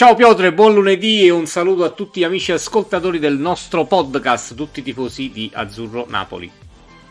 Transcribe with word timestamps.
Ciao 0.00 0.14
Piotr, 0.14 0.50
buon 0.54 0.72
lunedì 0.72 1.26
e 1.26 1.30
un 1.30 1.44
saluto 1.44 1.84
a 1.84 1.90
tutti 1.90 2.20
gli 2.20 2.24
amici 2.24 2.52
ascoltatori 2.52 3.18
del 3.18 3.36
nostro 3.36 3.84
podcast, 3.84 4.54
tutti 4.54 4.80
i 4.80 4.82
tifosi 4.82 5.30
di 5.30 5.50
Azzurro 5.52 6.06
Napoli. 6.08 6.50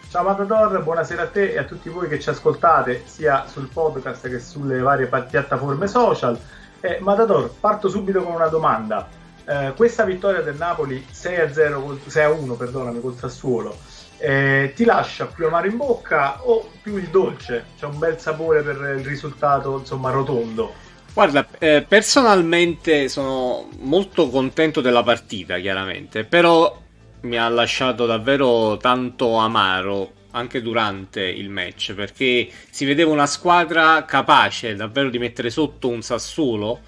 Ciao 0.09 0.23
Matador, 0.23 0.81
buonasera 0.81 1.21
a 1.21 1.27
te 1.27 1.51
e 1.51 1.59
a 1.59 1.65
tutti 1.65 1.87
voi 1.87 2.07
che 2.07 2.19
ci 2.19 2.31
ascoltate 2.31 3.03
sia 3.05 3.45
sul 3.45 3.67
podcast 3.71 4.27
che 4.27 4.39
sulle 4.39 4.79
varie 4.79 5.05
piattaforme 5.05 5.85
social. 5.85 6.35
Eh, 6.79 6.97
Matador, 6.99 7.53
parto 7.59 7.89
subito 7.89 8.23
con 8.23 8.33
una 8.33 8.47
domanda. 8.47 9.07
Eh, 9.45 9.73
questa 9.75 10.03
vittoria 10.03 10.41
del 10.41 10.55
Napoli 10.55 11.05
6-0, 11.11 11.99
6-1 12.07 12.57
perdonami, 12.57 13.01
col 13.01 13.15
Sassuolo, 13.15 13.77
eh, 14.17 14.73
ti 14.75 14.83
lascia 14.83 15.27
più 15.27 15.45
amaro 15.45 15.67
in 15.67 15.77
bocca 15.77 16.39
o 16.41 16.67
più 16.81 16.97
il 16.97 17.09
dolce? 17.09 17.65
C'è 17.77 17.85
un 17.85 17.99
bel 17.99 18.19
sapore 18.19 18.63
per 18.63 18.77
il 18.97 19.05
risultato, 19.05 19.77
insomma, 19.77 20.09
rotondo. 20.09 20.87
Guarda, 21.19 21.45
eh, 21.59 21.85
personalmente 21.85 23.09
sono 23.09 23.67
molto 23.79 24.29
contento 24.29 24.79
della 24.79 25.03
partita, 25.03 25.59
chiaramente, 25.59 26.23
però 26.23 26.81
mi 27.23 27.37
ha 27.37 27.49
lasciato 27.49 28.05
davvero 28.05 28.77
tanto 28.77 29.35
amaro 29.35 30.13
anche 30.31 30.61
durante 30.61 31.19
il 31.19 31.49
match, 31.49 31.93
perché 31.93 32.49
si 32.69 32.85
vedeva 32.85 33.11
una 33.11 33.25
squadra 33.25 34.05
capace 34.05 34.77
davvero 34.77 35.09
di 35.09 35.19
mettere 35.19 35.49
sotto 35.49 35.89
un 35.89 36.01
Sassuolo, 36.01 36.79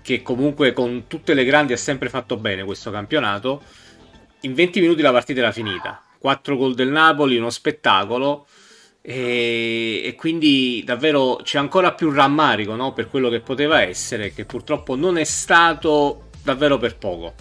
che 0.00 0.22
comunque 0.22 0.72
con 0.72 1.04
tutte 1.06 1.34
le 1.34 1.44
grandi 1.44 1.74
ha 1.74 1.76
sempre 1.76 2.08
fatto 2.08 2.38
bene 2.38 2.64
questo 2.64 2.90
campionato. 2.90 3.60
In 4.40 4.54
20 4.54 4.80
minuti 4.80 5.02
la 5.02 5.12
partita 5.12 5.40
era 5.40 5.52
finita. 5.52 6.02
4 6.18 6.56
gol 6.56 6.74
del 6.74 6.88
Napoli, 6.88 7.36
uno 7.36 7.50
spettacolo. 7.50 8.46
E, 9.06 10.00
e, 10.02 10.14
quindi 10.14 10.82
davvero 10.82 11.36
c'è 11.42 11.58
ancora 11.58 11.92
più 11.92 12.10
rammarico 12.10 12.74
no? 12.74 12.94
per 12.94 13.10
quello 13.10 13.28
che 13.28 13.40
poteva 13.40 13.82
essere, 13.82 14.32
che 14.32 14.46
purtroppo 14.46 14.96
non 14.96 15.18
è 15.18 15.24
stato 15.24 16.30
davvero 16.42 16.78
per 16.78 16.96
poco. 16.96 17.34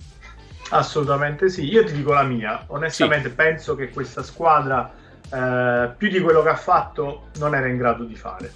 Assolutamente 0.72 1.48
sì, 1.48 1.72
io 1.72 1.86
ti 1.86 1.94
dico 1.94 2.12
la 2.12 2.24
mia, 2.24 2.66
onestamente 2.68 3.30
sì. 3.30 3.36
penso 3.36 3.76
che 3.76 3.92
questa 3.92 4.24
squadra 4.24 4.94
eh, 5.32 5.92
più 5.96 6.10
di 6.10 6.20
quello 6.20 6.44
che 6.44 6.50
ha 6.50 6.58
fatto 6.58 7.30
non 7.38 7.56
era 7.56 7.68
in 7.68 7.78
grado 7.78 8.04
di 8.04 8.16
fare. 8.16 8.52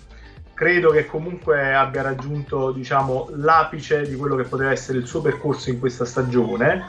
Credo 0.54 0.90
che 0.90 1.06
comunque 1.06 1.74
abbia 1.74 2.02
raggiunto 2.02 2.72
diciamo, 2.72 3.30
l'apice 3.36 4.06
di 4.06 4.16
quello 4.16 4.36
che 4.36 4.44
poteva 4.44 4.72
essere 4.72 4.98
il 4.98 5.08
suo 5.08 5.22
percorso 5.22 5.70
in 5.70 5.80
questa 5.80 6.04
stagione 6.04 6.84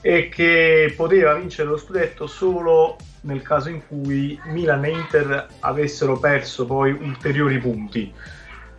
e 0.00 0.28
che 0.30 0.92
poteva 0.96 1.34
vincere 1.34 1.68
lo 1.68 1.76
scudetto 1.76 2.26
solo 2.26 2.96
nel 3.22 3.42
caso 3.42 3.68
in 3.68 3.86
cui 3.86 4.38
Milan 4.46 4.84
e 4.84 4.90
Inter 4.90 5.46
avessero 5.60 6.18
perso 6.18 6.64
poi 6.66 6.92
ulteriori 6.92 7.58
punti. 7.58 8.12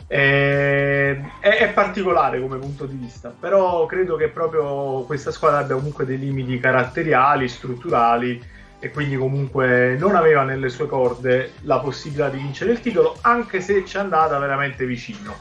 Eh, 0.08 1.22
è, 1.40 1.58
è, 1.58 1.72
particolare 1.72 2.42
come 2.42 2.58
punto 2.58 2.86
di 2.86 2.98
vista, 2.98 3.34
però 3.38 3.86
credo 3.86 4.18
che 4.18 4.28
proprio 4.28 5.04
questa 5.04 5.32
squadra 5.32 5.60
abbia 5.60 5.76
comunque 5.76 6.06
dei 6.06 6.20
limiti 6.20 6.60
caratteriali, 6.60 7.48
strutturali 7.48 8.44
e 8.84 8.90
quindi 8.90 9.16
comunque 9.16 9.96
non 9.98 10.16
aveva 10.16 10.44
nelle 10.44 10.68
sue 10.68 10.88
corde 10.88 11.54
la 11.62 11.80
possibilità 11.80 12.30
di 12.30 12.40
vincere 12.40 12.72
il 12.72 12.82
titolo, 12.82 13.20
anche 13.22 13.62
se 13.62 13.86
ci 13.86 13.96
è 13.96 14.00
andata 14.00 14.38
veramente 14.38 14.86
vicino. 14.86 15.34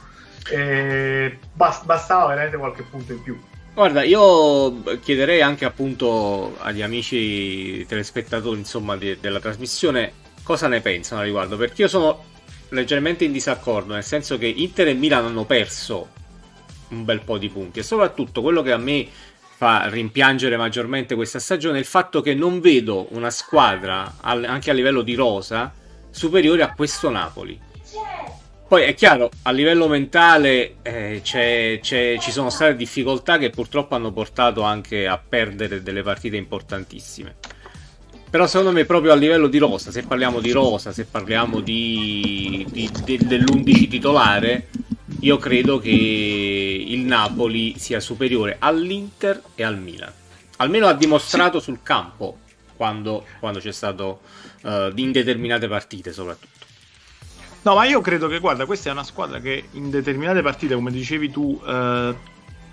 Eh, 0.53 1.39
bastava 1.55 2.27
veramente 2.28 2.56
qualche 2.56 2.83
punto 2.83 3.12
in 3.12 3.23
più. 3.23 3.41
Guarda, 3.81 4.03
io 4.03 4.83
chiederei 5.00 5.41
anche 5.41 5.64
appunto 5.64 6.55
agli 6.59 6.83
amici 6.83 7.83
telespettatori, 7.87 8.59
insomma, 8.59 8.95
di, 8.95 9.17
della 9.19 9.41
trasmissione 9.41 10.12
cosa 10.42 10.69
ne 10.69 10.83
pensano 10.83 11.22
a 11.22 11.25
riguardo, 11.25 11.56
perché 11.56 11.81
io 11.81 11.89
sono 11.89 12.25
leggermente 12.69 13.25
in 13.25 13.33
disaccordo, 13.33 13.95
nel 13.95 14.05
senso 14.05 14.37
che 14.37 14.48
Inter 14.48 14.89
e 14.89 14.92
Milan 14.92 15.25
hanno 15.25 15.47
perso 15.47 16.11
un 16.89 17.06
bel 17.06 17.22
po' 17.22 17.39
di 17.39 17.48
punti 17.48 17.78
e 17.78 17.83
soprattutto 17.83 18.42
quello 18.42 18.61
che 18.61 18.72
a 18.72 18.77
me 18.77 19.09
fa 19.56 19.89
rimpiangere 19.89 20.59
maggiormente 20.59 21.15
questa 21.15 21.39
stagione 21.39 21.78
è 21.78 21.81
il 21.81 21.87
fatto 21.87 22.20
che 22.20 22.34
non 22.34 22.61
vedo 22.61 23.06
una 23.12 23.31
squadra 23.31 24.17
anche 24.20 24.70
a 24.70 24.75
livello 24.75 25.00
di 25.00 25.15
rosa 25.15 25.72
superiore 26.10 26.62
a 26.62 26.75
questo 26.75 27.09
Napoli. 27.09 27.59
Poi 28.70 28.84
è 28.84 28.94
chiaro, 28.94 29.31
a 29.42 29.50
livello 29.50 29.88
mentale 29.88 30.76
eh, 30.82 31.22
c'è, 31.25 31.81
c'è, 31.82 32.19
ci 32.20 32.31
sono 32.31 32.50
state 32.50 32.76
difficoltà 32.76 33.36
che 33.36 33.50
purtroppo 33.50 33.97
hanno 33.97 34.12
portato 34.12 34.62
anche 34.62 35.08
a 35.08 35.19
perdere 35.19 35.82
delle 35.82 36.04
partite 36.04 36.36
importantissime. 36.36 37.34
Però 38.30 38.47
secondo 38.47 38.70
me 38.70 38.84
proprio 38.84 39.10
a 39.10 39.16
livello 39.16 39.48
di 39.48 39.59
rosa, 39.59 39.91
se 39.91 40.04
parliamo 40.04 40.38
di 40.38 40.53
rosa, 40.53 40.92
se 40.92 41.04
parliamo 41.04 41.59
di, 41.59 42.64
di, 42.70 42.88
di, 43.03 43.16
dell'11 43.16 43.88
titolare, 43.88 44.69
io 45.19 45.36
credo 45.36 45.80
che 45.80 45.91
il 45.91 47.00
Napoli 47.00 47.76
sia 47.76 47.98
superiore 47.98 48.54
all'Inter 48.60 49.42
e 49.56 49.64
al 49.64 49.80
Milan. 49.80 50.12
Almeno 50.59 50.86
ha 50.86 50.94
dimostrato 50.94 51.59
sul 51.59 51.80
campo 51.82 52.38
quando, 52.76 53.26
quando 53.41 53.59
c'è 53.59 53.72
stato 53.72 54.20
uh, 54.62 54.92
in 54.94 55.10
determinate 55.10 55.66
partite 55.66 56.12
soprattutto. 56.12 56.59
No, 57.62 57.75
ma 57.75 57.84
io 57.84 58.00
credo 58.00 58.26
che, 58.26 58.38
guarda, 58.38 58.65
questa 58.65 58.88
è 58.88 58.93
una 58.93 59.04
squadra 59.04 59.38
che 59.38 59.69
in 59.72 59.91
determinate 59.91 60.41
partite, 60.41 60.75
come 60.75 60.91
dicevi 60.91 61.31
tu, 61.31 61.60
eh, 61.66 62.15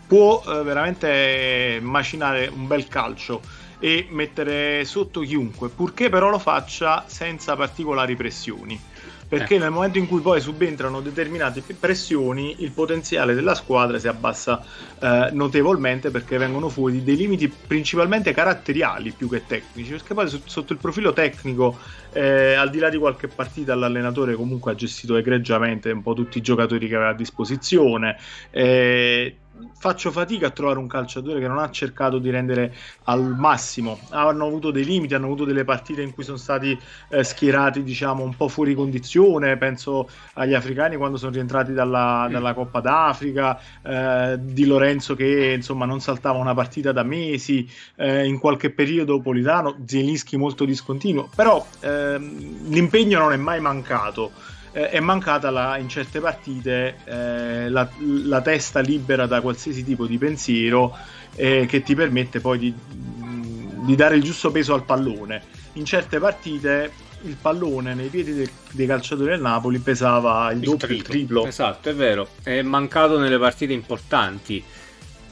può 0.08 0.42
eh, 0.48 0.64
veramente 0.64 1.80
macinare 1.82 2.48
un 2.48 2.68
bel 2.68 2.88
calcio 2.88 3.42
e 3.80 4.08
mettere 4.10 4.86
sotto 4.86 5.22
chiunque, 5.22 5.70
purché 5.70 6.10
però 6.10 6.30
lo 6.30 6.40
faccia 6.40 7.04
senza 7.08 7.56
particolari 7.56 8.16
pressioni 8.16 8.80
perché 9.28 9.56
eh. 9.56 9.60
nel 9.60 9.72
momento 9.72 9.98
in 9.98 10.08
cui 10.08 10.22
poi 10.22 10.40
subentrano 10.40 11.02
determinate 11.02 11.62
pressioni 11.78 12.56
il 12.60 12.72
potenziale 12.72 13.34
della 13.34 13.56
squadra 13.56 14.00
si 14.00 14.08
abbassa 14.08 14.64
eh, 15.00 15.30
notevolmente 15.34 16.10
perché 16.10 16.38
vengono 16.38 16.70
fuori 16.70 17.04
dei 17.04 17.16
limiti 17.18 17.50
principalmente 17.50 18.32
caratteriali 18.34 19.12
più 19.12 19.28
che 19.30 19.44
tecnici 19.46 19.92
perché 19.92 20.14
poi 20.14 20.42
sotto 20.46 20.74
il 20.74 20.80
profilo 20.80 21.12
tecnico 21.12 21.78
eh, 22.14 22.54
al 22.54 22.70
di 22.70 22.80
là 22.80 22.90
di 22.90 22.98
qualche 22.98 23.28
partita 23.28 23.76
l'allenatore 23.76 24.36
comunque 24.36 24.72
ha 24.72 24.76
gestito 24.76 25.18
egregiamente 25.18 25.92
un 25.92 26.02
po' 26.02 26.14
tutti 26.14 26.38
i 26.38 26.42
giocatori 26.42 26.88
che 26.88 26.96
aveva 26.96 27.10
a 27.10 27.16
disposizione 27.16 28.18
eh, 28.50 29.36
faccio 29.78 30.12
fatica 30.12 30.48
a 30.48 30.50
trovare 30.50 30.80
un 30.80 30.88
calciatore 30.88 31.40
che 31.40 31.48
non 31.48 31.60
ha 31.60 31.70
cercato 31.70 32.18
di 32.18 32.30
rendere 32.30 32.76
al 33.04 33.36
massimo. 33.38 34.00
Hanno 34.10 34.46
avuto 34.46 34.72
dei 34.72 34.84
limiti, 34.84 35.14
hanno 35.14 35.26
avuto 35.26 35.46
delle 35.46 35.64
partite 35.64 36.02
in 36.02 36.14
cui 36.14 36.24
sono 36.24 36.38
stati 36.38 36.78
eh, 37.10 37.24
schierati, 37.24 37.84
diciamo, 37.84 38.24
un 38.24 38.36
po' 38.36 38.48
fuori 38.48 38.74
condizione. 38.74 39.58
Penso 39.58 40.10
agli 40.34 40.54
africani 40.54 40.98
quando 40.98 41.18
sono 41.18 41.32
rientrati 41.32 41.74
dalla, 41.74 42.28
dalla 42.30 42.54
Coppa 42.54 42.80
d'Africa, 42.80 43.60
eh, 43.84 44.38
di 44.40 44.66
Lorenzo 44.66 45.16
che 45.16 45.54
insomma 45.56 45.86
non 45.86 46.00
saltava 46.00 46.38
una 46.38 46.54
partita 46.54 46.92
da 46.92 47.04
mesi, 47.04 47.70
eh, 47.96 48.26
in 48.26 48.40
qualche 48.40 48.72
periodo 48.72 49.20
Politano, 49.20 49.78
Zielinski 49.86 50.38
molto 50.38 50.66
discontinuo. 50.66 51.30
Però 51.36 51.66
ehm, 51.82 52.70
l'impegno 52.70 53.20
non 53.20 53.34
è 53.34 53.38
mai 53.38 53.60
mancato 53.60 54.32
eh, 54.78 54.90
è 54.92 55.00
mancata 55.00 55.50
la, 55.50 55.78
in 55.78 55.90
certe 55.90 56.20
partite 56.20 56.98
eh, 57.06 57.68
la, 57.68 57.90
la, 57.98 58.42
testa 58.42 58.80
libera 58.80 59.26
da 59.26 59.42
qualsiasi 59.42 59.84
tipo 59.84 60.06
di 60.06 60.20
pensiero 60.20 60.96
eh, 61.34 61.66
che 61.68 61.82
ti 61.82 61.96
permette 61.96 62.40
poi 62.40 62.60
di, 62.60 62.74
di, 62.76 63.96
dare 63.96 64.18
il 64.18 64.22
giusto 64.22 64.52
peso 64.52 64.76
al 64.76 64.84
pallone. 64.84 65.42
In 65.74 65.86
certe 65.86 66.20
partite 66.20 66.92
il 67.24 67.38
pallone 67.42 67.96
nei 67.96 68.10
piedi 68.10 68.36
de, 68.36 68.50
dei 68.72 68.86
calciatori 68.86 69.32
del 69.32 69.42
Napoli 69.42 69.80
pesava 69.80 70.52
il, 70.52 70.60
il 70.60 70.64
doppio, 70.66 70.78
triplo. 70.78 70.96
il 70.96 71.04
triplo. 71.04 71.46
Esatto, 71.48 71.90
è 71.90 71.96
vero, 71.96 72.28
è 72.44 72.62
mancato 72.62 73.18
nelle 73.18 73.40
partite 73.40 73.74
importanti. 73.74 74.64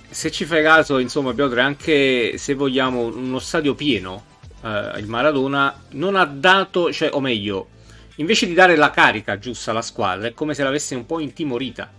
Se 0.10 0.32
ci 0.32 0.46
fai 0.46 0.64
caso, 0.64 0.98
insomma, 0.98 1.34
Piotr, 1.34 1.60
anche 1.60 2.40
se 2.40 2.56
vogliamo 2.56 3.06
uno 3.16 3.38
stadio 3.38 3.76
pieno, 3.76 4.24
eh, 4.64 4.94
il 4.98 5.08
Maradona 5.08 5.84
non 5.92 6.16
ha 6.16 6.26
dato, 6.26 6.92
cioè, 6.92 7.10
o 7.12 7.20
meglio, 7.20 7.68
invece 8.18 8.48
di 8.48 8.54
dare 8.54 8.76
la 8.76 8.90
carica 8.92 9.38
giusta 9.38 9.72
alla 9.72 9.82
squadra, 9.82 10.28
è 10.28 10.34
come 10.34 10.54
se 10.54 10.64
l'avesse 10.64 10.96
un 10.96 11.06
po' 11.06 11.20
intimorita. 11.20 11.92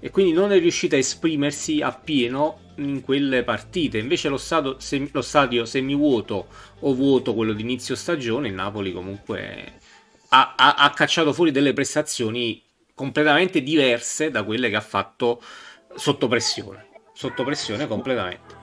E 0.00 0.10
quindi 0.10 0.32
non 0.32 0.50
è 0.52 0.58
riuscita 0.58 0.96
a 0.96 0.98
esprimersi 0.98 1.80
appieno 1.80 2.72
in 2.76 3.02
quelle 3.02 3.44
partite. 3.44 3.98
Invece 3.98 4.28
lo, 4.28 4.36
stato, 4.36 4.80
se, 4.80 5.08
lo 5.12 5.22
stadio 5.22 5.64
semivuoto 5.64 6.48
o 6.80 6.94
vuoto, 6.94 7.34
quello 7.34 7.52
di 7.52 7.62
inizio 7.62 7.94
stagione, 7.94 8.48
il 8.48 8.54
Napoli 8.54 8.92
comunque 8.92 9.74
ha, 10.30 10.54
ha, 10.56 10.74
ha 10.74 10.90
cacciato 10.90 11.32
fuori 11.32 11.52
delle 11.52 11.72
prestazioni 11.72 12.60
completamente 12.94 13.62
diverse 13.62 14.30
da 14.30 14.42
quelle 14.42 14.70
che 14.70 14.76
ha 14.76 14.80
fatto 14.80 15.40
sotto 15.94 16.26
pressione. 16.26 16.88
Sotto 17.12 17.44
pressione 17.44 17.86
completamente. 17.86 18.61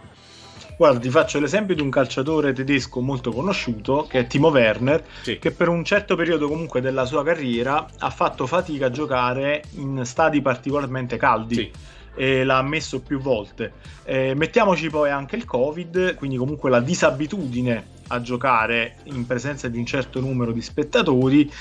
Guarda, 0.80 1.00
ti 1.00 1.10
faccio 1.10 1.42
l'esempio 1.42 1.76
di 1.76 1.82
un 1.82 1.90
calciatore 1.90 2.54
tedesco 2.54 3.02
molto 3.02 3.34
conosciuto, 3.34 4.08
che 4.10 4.20
è 4.20 4.28
Timo 4.28 4.48
Werner, 4.48 5.04
sì. 5.24 5.38
che 5.38 5.52
per 5.52 5.68
un 5.68 5.84
certo 5.84 6.16
periodo 6.16 6.48
comunque 6.48 6.80
della 6.80 7.04
sua 7.04 7.22
carriera 7.22 7.86
ha 7.98 8.10
fatto 8.10 8.48
fatica 8.48 8.86
a 8.86 8.90
giocare 8.90 9.62
in 9.72 10.04
stadi 10.06 10.42
particolarmente 10.42 11.18
caldi. 11.18 11.56
Sì. 11.56 11.72
E 12.16 12.46
l'ha 12.46 12.60
ammesso 12.60 13.02
più 13.02 13.20
volte. 13.20 13.74
Eh, 14.06 14.34
mettiamoci 14.36 14.90
poi 14.90 15.10
anche 15.10 15.36
il 15.36 15.44
Covid, 15.44 16.16
quindi 16.16 16.38
comunque 16.38 16.70
la 16.70 16.80
disabitudine 16.80 17.86
a 18.08 18.22
giocare 18.22 19.00
in 19.04 19.26
presenza 19.26 19.68
di 19.68 19.78
un 19.78 19.86
certo 19.86 20.22
numero 20.22 20.54
di 20.54 20.62
spettatori. 20.62 21.52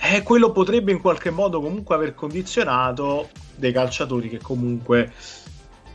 Eh, 0.00 0.22
quello 0.22 0.50
potrebbe 0.50 0.92
in 0.92 1.02
qualche 1.02 1.28
modo 1.28 1.60
comunque 1.60 1.94
aver 1.94 2.14
condizionato 2.14 3.28
dei 3.54 3.70
calciatori 3.70 4.30
che 4.30 4.38
comunque 4.38 5.12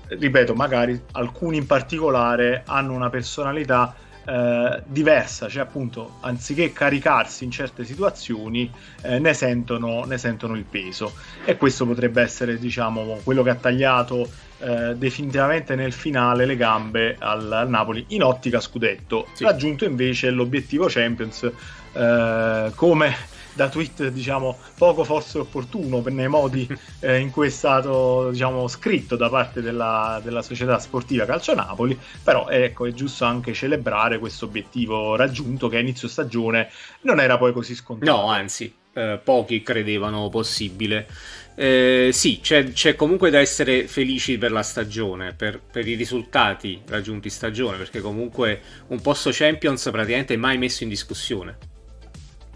ripeto, 0.07 0.53
magari 0.53 0.99
alcuni 1.13 1.57
in 1.57 1.65
particolare 1.65 2.63
hanno 2.65 2.93
una 2.93 3.09
personalità 3.09 3.95
eh, 4.27 4.81
diversa, 4.85 5.47
cioè 5.47 5.63
appunto 5.63 6.17
anziché 6.19 6.73
caricarsi 6.73 7.45
in 7.45 7.51
certe 7.51 7.85
situazioni 7.85 8.69
eh, 9.01 9.19
ne, 9.19 9.33
sentono, 9.33 10.03
ne, 10.03 10.17
sentono, 10.17 10.55
il 10.55 10.65
peso 10.65 11.13
e 11.45 11.55
questo 11.55 11.85
potrebbe 11.85 12.21
essere 12.21 12.59
diciamo 12.59 13.19
quello 13.23 13.41
che 13.41 13.51
ha 13.51 13.55
tagliato 13.55 14.29
eh, 14.59 14.95
definitivamente 14.97 15.75
nel 15.75 15.93
finale 15.93 16.45
le 16.45 16.57
gambe 16.57 17.15
al, 17.19 17.49
al 17.49 17.69
Napoli 17.69 18.03
in 18.09 18.23
ottica 18.23 18.59
scudetto, 18.59 19.27
sì. 19.31 19.45
raggiunto 19.45 19.85
invece 19.85 20.29
l'obiettivo 20.29 20.87
Champions 20.89 21.49
eh, 21.93 22.71
come 22.75 23.15
da 23.57 23.69
tweet 23.69 24.09
diciamo 24.09 24.57
poco 24.77 25.03
forse 25.03 25.39
opportuno 25.39 26.01
per 26.01 26.13
nei 26.13 26.27
modi 26.27 26.67
eh, 27.01 27.17
in 27.17 27.31
cui 27.31 27.47
è 27.47 27.49
stato 27.49 28.29
diciamo 28.29 28.67
scritto 28.67 29.15
da 29.15 29.29
parte 29.29 29.61
della, 29.61 30.21
della 30.23 30.43
società 30.43 30.77
sportiva 30.77 31.25
Calcio 31.25 31.55
Napoli 31.55 31.99
però 32.23 32.47
ecco 32.47 32.85
è 32.85 32.93
giusto 32.93 33.25
anche 33.25 33.53
celebrare 33.53 34.19
questo 34.19 34.45
obiettivo 34.45 35.15
raggiunto 35.15 35.67
che 35.67 35.77
a 35.77 35.79
inizio 35.79 36.07
stagione 36.07 36.69
non 37.01 37.19
era 37.19 37.37
poi 37.37 37.51
così 37.51 37.73
scontato. 37.73 38.11
No 38.11 38.27
anzi 38.27 38.71
eh, 38.93 39.19
pochi 39.23 39.61
credevano 39.61 40.29
possibile. 40.29 41.07
Eh, 41.55 42.09
sì, 42.11 42.39
c'è, 42.41 42.71
c'è, 42.71 42.95
comunque 42.95 43.29
da 43.29 43.39
essere 43.39 43.87
felici 43.87 44.37
per 44.37 44.51
la 44.51 44.61
stagione, 44.61 45.33
per, 45.33 45.59
per, 45.59 45.87
i 45.87 45.95
risultati 45.95 46.81
raggiunti 46.87 47.29
stagione, 47.29 47.77
perché 47.77 47.99
comunque 47.99 48.61
un 48.87 49.01
posto 49.01 49.29
Champions 49.31 49.89
praticamente 49.91 50.35
è 50.35 50.37
mai 50.37 50.57
messo 50.57 50.83
in 50.83 50.89
discussione 50.89 51.75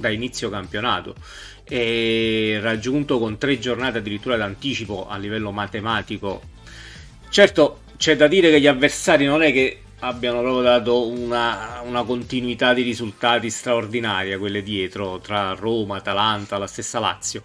da 0.02 0.10
inizio 0.10 0.50
campionato 0.50 1.16
e 1.64 2.60
raggiunto 2.62 3.18
con 3.18 3.38
tre 3.38 3.58
giornate 3.58 4.00
addirittura 4.00 4.36
d'anticipo 4.36 5.08
a 5.08 5.16
livello 5.16 5.52
matematico. 5.52 6.42
Certo, 7.30 7.84
c'è 7.96 8.18
da 8.18 8.28
dire 8.28 8.50
che 8.50 8.60
gli 8.60 8.68
avversari 8.68 9.24
non 9.24 9.42
è 9.42 9.54
che 9.54 9.84
abbiano 10.00 10.42
proprio 10.42 10.64
dato 10.64 11.08
una, 11.08 11.82
una 11.84 12.04
continuità 12.04 12.74
di 12.74 12.82
risultati 12.82 13.50
straordinaria, 13.50 14.38
quelle 14.38 14.64
dietro, 14.64 15.20
tra 15.20 15.54
Roma, 15.54 15.98
Atalanta, 15.98 16.58
la 16.58 16.68
stessa 16.68 17.00
Lazio. 17.00 17.44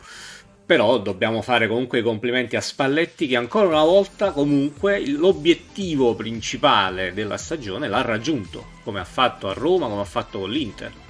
Però 0.67 0.99
dobbiamo 0.99 1.43
fare 1.43 1.69
comunque 1.69 2.01
i 2.01 2.03
complimenti 2.03 2.57
a 2.57 2.61
Spalletti 2.61 3.29
che 3.29 3.37
ancora 3.37 3.69
una 3.69 3.85
volta 3.85 4.33
comunque 4.33 5.07
l'obiettivo 5.07 6.17
principale 6.17 7.13
della 7.13 7.37
stagione 7.37 7.87
l'ha 7.87 8.03
raggiunto, 8.03 8.65
come 8.83 8.99
ha 8.99 9.05
fatto 9.05 9.49
a 9.49 9.53
Roma, 9.53 9.87
come 9.87 10.01
ha 10.01 10.07
fatto 10.07 10.41
con 10.41 10.51
l'Inter. 10.51 11.05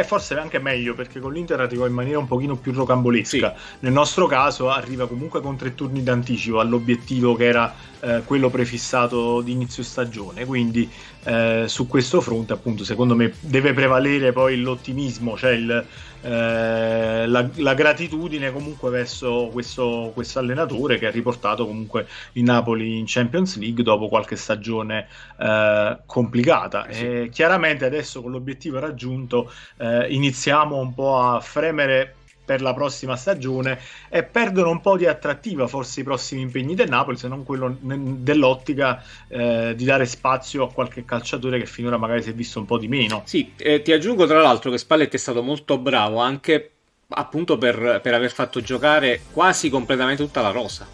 E 0.00 0.04
forse 0.04 0.34
anche 0.34 0.58
meglio 0.58 0.94
perché 0.94 1.20
con 1.20 1.30
l'Inter 1.30 1.60
arrivò 1.60 1.86
in 1.86 1.92
maniera 1.92 2.18
un 2.18 2.26
pochino 2.26 2.56
più 2.56 2.72
rocambolesca. 2.72 3.54
Sì. 3.54 3.76
Nel 3.80 3.92
nostro 3.92 4.26
caso 4.26 4.70
arriva 4.70 5.06
comunque 5.06 5.42
con 5.42 5.58
tre 5.58 5.74
turni 5.74 6.02
d'anticipo 6.02 6.58
all'obiettivo 6.58 7.34
che 7.34 7.44
era 7.44 7.74
eh, 8.00 8.22
quello 8.24 8.48
prefissato 8.48 9.42
di 9.42 9.52
inizio 9.52 9.82
stagione. 9.82 10.46
Quindi 10.46 10.90
eh, 11.24 11.64
su 11.66 11.86
questo 11.86 12.22
fronte, 12.22 12.54
appunto, 12.54 12.82
secondo 12.82 13.14
me 13.14 13.30
deve 13.40 13.74
prevalere 13.74 14.32
poi 14.32 14.58
l'ottimismo, 14.58 15.36
cioè 15.36 15.50
il, 15.50 15.86
eh, 16.22 17.26
la, 17.26 17.48
la, 17.56 17.74
gratitudine 17.74 18.52
comunque 18.52 18.90
verso 18.90 19.50
questo 19.52 20.12
allenatore 20.34 20.98
che 20.98 21.06
ha 21.06 21.10
riportato 21.10 21.66
comunque 21.66 22.06
il 22.32 22.42
Napoli 22.42 22.98
in 22.98 23.04
Champions 23.06 23.58
League 23.58 23.82
dopo 23.82 24.08
qualche 24.08 24.36
stagione 24.36 25.06
eh, 25.38 25.98
complicata. 26.06 26.86
Sì. 26.90 27.04
E 27.04 27.28
chiaramente 27.30 27.84
adesso 27.84 28.22
con 28.22 28.30
l'obiettivo 28.30 28.78
raggiunto 28.78 29.52
eh, 29.90 30.14
iniziamo 30.14 30.76
un 30.76 30.94
po' 30.94 31.18
a 31.18 31.40
fremere 31.40 32.14
per 32.50 32.62
la 32.62 32.74
prossima 32.74 33.14
stagione 33.14 33.78
e 34.08 34.24
perdono 34.24 34.70
un 34.70 34.80
po' 34.80 34.96
di 34.96 35.06
attrattiva 35.06 35.68
forse 35.68 36.00
i 36.00 36.02
prossimi 36.02 36.40
impegni 36.40 36.74
del 36.74 36.88
Napoli 36.88 37.16
se 37.16 37.28
non 37.28 37.44
quello 37.44 37.76
dell'ottica 37.80 39.04
eh, 39.28 39.74
di 39.76 39.84
dare 39.84 40.04
spazio 40.04 40.64
a 40.64 40.72
qualche 40.72 41.04
calciatore 41.04 41.60
che 41.60 41.66
finora 41.66 41.96
magari 41.96 42.24
si 42.24 42.30
è 42.30 42.34
visto 42.34 42.58
un 42.58 42.66
po' 42.66 42.76
di 42.76 42.88
meno. 42.88 43.22
Sì, 43.24 43.52
eh, 43.56 43.82
ti 43.82 43.92
aggiungo 43.92 44.26
tra 44.26 44.40
l'altro 44.40 44.72
che 44.72 44.78
Spalletti 44.78 45.14
è 45.14 45.18
stato 45.20 45.44
molto 45.44 45.78
bravo 45.78 46.18
anche 46.18 46.70
appunto 47.10 47.56
per, 47.56 48.00
per 48.02 48.14
aver 48.14 48.32
fatto 48.32 48.60
giocare 48.60 49.20
quasi 49.32 49.70
completamente 49.70 50.24
tutta 50.24 50.40
la 50.40 50.50
rosa 50.50 50.88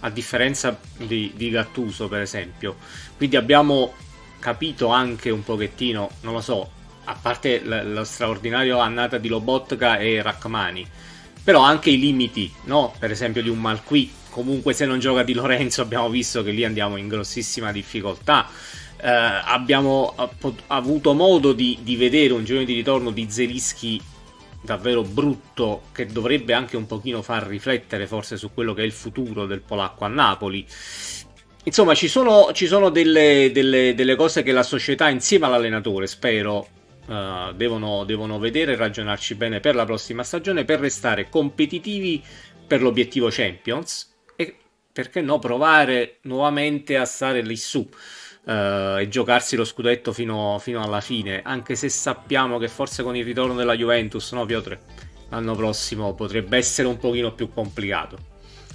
a 0.00 0.10
differenza 0.10 0.76
di, 0.96 1.32
di 1.36 1.50
Gattuso 1.50 2.08
per 2.08 2.20
esempio 2.20 2.76
quindi 3.16 3.36
abbiamo 3.36 3.92
capito 4.40 4.88
anche 4.88 5.30
un 5.30 5.42
pochettino 5.42 6.10
non 6.22 6.34
lo 6.34 6.40
so 6.40 6.70
a 7.06 7.16
parte 7.20 7.60
l- 7.60 7.92
lo 7.92 8.04
straordinario 8.04 8.78
annata 8.78 9.18
di 9.18 9.28
Lobotka 9.28 9.98
e 9.98 10.22
Rachmani, 10.22 10.86
però 11.42 11.60
anche 11.62 11.90
i 11.90 11.98
limiti, 11.98 12.52
no? 12.64 12.94
Per 12.98 13.10
esempio 13.10 13.42
di 13.42 13.48
un 13.48 13.60
Malqui, 13.60 14.10
comunque 14.30 14.72
se 14.72 14.84
non 14.84 14.98
gioca 14.98 15.22
di 15.22 15.32
Lorenzo 15.32 15.82
abbiamo 15.82 16.08
visto 16.08 16.42
che 16.42 16.50
lì 16.50 16.64
andiamo 16.64 16.96
in 16.96 17.08
grossissima 17.08 17.72
difficoltà. 17.72 18.48
Eh, 18.98 19.08
abbiamo 19.08 20.14
avuto 20.68 21.12
modo 21.12 21.52
di, 21.52 21.78
di, 21.82 21.96
vedere 21.96 22.32
un 22.32 22.44
giorno 22.44 22.64
di 22.64 22.74
ritorno 22.74 23.10
di 23.10 23.26
Zelischi 23.30 24.00
davvero 24.62 25.02
brutto 25.02 25.82
che 25.92 26.06
dovrebbe 26.06 26.54
anche 26.54 26.76
un 26.76 26.86
pochino 26.86 27.22
far 27.22 27.46
riflettere 27.46 28.06
forse 28.06 28.36
su 28.36 28.52
quello 28.52 28.74
che 28.74 28.82
è 28.82 28.84
il 28.84 28.92
futuro 28.92 29.46
del 29.46 29.60
polacco 29.60 30.04
a 30.04 30.08
Napoli. 30.08 30.66
Insomma, 31.64 31.94
ci 31.94 32.08
sono, 32.08 32.50
ci 32.52 32.66
sono 32.66 32.90
delle, 32.90 33.50
delle, 33.52 33.94
delle, 33.94 34.14
cose 34.16 34.42
che 34.42 34.52
la 34.52 34.62
società 34.62 35.08
insieme 35.08 35.46
all'allenatore, 35.46 36.06
spero, 36.06 36.68
Uh, 37.06 37.52
devono, 37.52 38.02
devono, 38.02 38.40
vedere 38.40 38.72
e 38.72 38.76
ragionarci 38.76 39.36
bene 39.36 39.60
per 39.60 39.76
la 39.76 39.84
prossima 39.84 40.24
stagione 40.24 40.64
per 40.64 40.80
restare 40.80 41.28
competitivi 41.28 42.20
per 42.66 42.82
l'obiettivo 42.82 43.28
Champions 43.30 44.12
e 44.34 44.56
perché 44.92 45.20
no 45.20 45.38
provare 45.38 46.18
nuovamente 46.22 46.96
a 46.96 47.04
stare 47.04 47.42
lì 47.42 47.56
su 47.56 47.78
uh, 47.78 48.98
e 48.98 49.06
giocarsi 49.08 49.56
lo 49.56 49.64
scudetto 49.64 50.12
fino, 50.12 50.58
fino, 50.58 50.82
alla 50.82 51.00
fine 51.00 51.42
anche 51.44 51.74
se 51.76 51.88
sappiamo 51.88 52.58
che 52.58 52.66
forse 52.68 53.02
con 53.02 53.14
il 53.14 53.24
ritorno 53.24 53.54
della 53.54 53.76
Juventus 53.76 54.32
no 54.32 54.44
Piotr 54.44 54.78
l'anno 55.28 55.54
prossimo 55.54 56.14
potrebbe 56.14 56.56
essere 56.56 56.88
un 56.88 56.96
pochino 56.96 57.32
più 57.34 57.52
complicato 57.52 58.18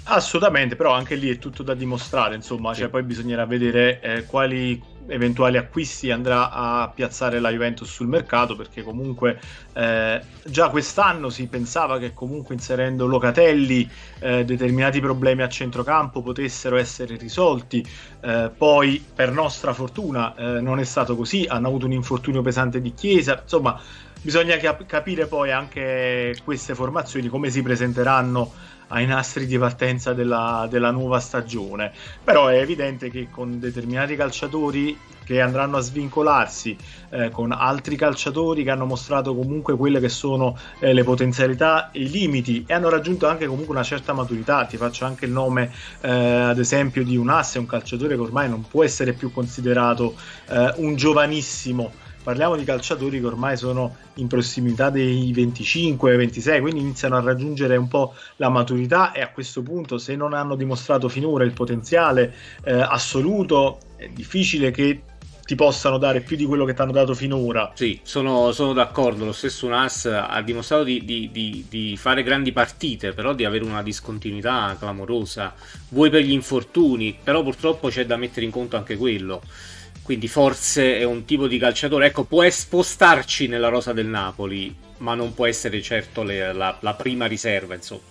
assolutamente 0.05 0.75
però 0.75 0.93
anche 0.93 1.15
lì 1.15 1.29
è 1.29 1.37
tutto 1.37 1.63
da 1.63 1.73
dimostrare 1.73 2.35
insomma 2.35 2.73
sì. 2.73 2.81
cioè 2.81 2.89
poi 2.89 3.03
bisognerà 3.03 3.45
vedere 3.45 3.99
eh, 4.01 4.25
quali 4.25 4.81
eventuali 5.07 5.57
acquisti 5.57 6.11
andrà 6.11 6.51
a 6.51 6.91
piazzare 6.93 7.39
la 7.39 7.49
Juventus 7.49 7.89
sul 7.89 8.07
mercato 8.07 8.55
perché 8.55 8.83
comunque 8.83 9.39
eh, 9.73 10.21
già 10.43 10.69
quest'anno 10.69 11.29
si 11.29 11.47
pensava 11.47 11.99
che 11.99 12.13
comunque 12.13 12.55
inserendo 12.55 13.05
Locatelli 13.05 13.89
eh, 14.19 14.45
determinati 14.45 14.99
problemi 14.99 15.41
a 15.41 15.49
centrocampo 15.49 16.21
potessero 16.21 16.77
essere 16.77 17.15
risolti. 17.17 17.85
Eh, 18.21 18.51
poi 18.55 19.03
per 19.13 19.31
nostra 19.31 19.73
fortuna 19.73 20.35
eh, 20.35 20.61
non 20.61 20.79
è 20.79 20.83
stato 20.83 21.15
così. 21.15 21.45
Hanno 21.47 21.67
avuto 21.67 21.85
un 21.85 21.93
infortunio 21.93 22.41
pesante 22.41 22.81
di 22.81 22.93
Chiesa. 22.93 23.39
Insomma 23.41 23.79
bisogna 24.21 24.57
cap- 24.57 24.85
capire 24.85 25.25
poi 25.25 25.51
anche 25.51 26.35
queste 26.43 26.75
formazioni 26.75 27.27
come 27.27 27.49
si 27.49 27.61
presenteranno 27.61 28.53
ai 28.91 29.05
nastri 29.05 29.45
di 29.45 29.57
partenza 29.57 30.13
della, 30.13 30.67
della, 30.69 30.91
nuova 30.91 31.19
stagione. 31.19 31.91
Però 32.23 32.47
è 32.47 32.59
evidente 32.59 33.09
che 33.09 33.27
con 33.29 33.59
determinati 33.59 34.15
calciatori 34.15 34.97
che 35.23 35.39
andranno 35.39 35.77
a 35.77 35.81
svincolarsi, 35.81 36.75
eh, 37.09 37.29
con 37.29 37.51
altri 37.51 37.95
calciatori 37.95 38.63
che 38.63 38.71
hanno 38.71 38.85
mostrato 38.85 39.35
comunque 39.35 39.77
quelle 39.77 39.99
che 39.99 40.09
sono 40.09 40.57
eh, 40.79 40.93
le 40.93 41.03
potenzialità 41.03 41.91
e 41.91 42.01
i 42.01 42.09
limiti 42.09 42.65
e 42.67 42.73
hanno 42.73 42.89
raggiunto 42.89 43.27
anche 43.27 43.45
comunque 43.45 43.73
una 43.73 43.83
certa 43.83 44.13
maturità. 44.13 44.65
Ti 44.65 44.77
faccio 44.77 45.05
anche 45.05 45.25
il 45.25 45.31
nome, 45.31 45.71
eh, 46.01 46.09
ad 46.09 46.59
esempio, 46.59 47.03
di 47.03 47.15
un 47.15 47.29
asse, 47.29 47.59
un 47.59 47.65
calciatore 47.65 48.15
che 48.15 48.21
ormai 48.21 48.49
non 48.49 48.67
può 48.67 48.83
essere 48.83 49.13
più 49.13 49.31
considerato 49.31 50.15
eh, 50.49 50.73
un 50.77 50.95
giovanissimo 50.95 51.93
parliamo 52.21 52.55
di 52.55 52.63
calciatori 52.63 53.19
che 53.19 53.25
ormai 53.25 53.57
sono 53.57 53.95
in 54.15 54.27
prossimità 54.27 54.89
dei 54.89 55.31
25-26, 55.33 56.61
quindi 56.61 56.79
iniziano 56.79 57.17
a 57.17 57.21
raggiungere 57.21 57.75
un 57.75 57.87
po' 57.87 58.13
la 58.37 58.49
maturità 58.49 59.11
e 59.11 59.21
a 59.21 59.29
questo 59.29 59.61
punto 59.61 59.97
se 59.97 60.15
non 60.15 60.33
hanno 60.33 60.55
dimostrato 60.55 61.09
finora 61.09 61.43
il 61.43 61.53
potenziale 61.53 62.33
eh, 62.63 62.73
assoluto 62.73 63.79
è 63.95 64.07
difficile 64.07 64.71
che 64.71 65.01
ti 65.51 65.55
possano 65.55 65.97
dare 65.97 66.21
più 66.21 66.37
di 66.37 66.45
quello 66.45 66.63
che 66.63 66.73
ti 66.73 66.81
hanno 66.81 66.93
dato 66.93 67.13
finora. 67.13 67.71
Sì, 67.75 67.99
sono, 68.03 68.53
sono 68.53 68.71
d'accordo. 68.71 69.25
Lo 69.25 69.33
stesso 69.33 69.67
Nas 69.67 70.05
ha 70.05 70.41
dimostrato 70.41 70.83
di, 70.83 71.03
di, 71.03 71.29
di, 71.29 71.65
di, 71.67 71.97
fare 71.97 72.23
grandi 72.23 72.53
partite, 72.53 73.11
però 73.11 73.33
di 73.33 73.43
avere 73.43 73.65
una 73.65 73.83
discontinuità 73.83 74.77
clamorosa. 74.79 75.53
Vuoi 75.89 76.09
per 76.09 76.21
gli 76.21 76.31
infortuni, 76.31 77.17
però 77.21 77.43
purtroppo 77.43 77.89
c'è 77.89 78.05
da 78.05 78.15
mettere 78.15 78.45
in 78.45 78.51
conto 78.51 78.77
anche 78.77 78.95
quello 78.95 79.41
quindi 80.11 80.27
forse 80.27 80.97
è 80.99 81.05
un 81.05 81.23
tipo 81.23 81.47
di 81.47 81.57
calciatore, 81.57 82.07
ecco, 82.07 82.25
può 82.25 82.43
spostarci 82.49 83.47
nella 83.47 83.69
rosa 83.69 83.93
del 83.93 84.07
Napoli, 84.07 84.75
ma 84.97 85.15
non 85.15 85.33
può 85.33 85.45
essere 85.45 85.81
certo 85.81 86.23
le, 86.23 86.51
la, 86.51 86.75
la, 86.81 86.93
prima 86.95 87.27
riserva, 87.27 87.75
insomma. 87.75 88.01